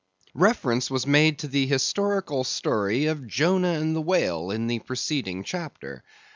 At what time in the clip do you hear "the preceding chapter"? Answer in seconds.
4.65-6.03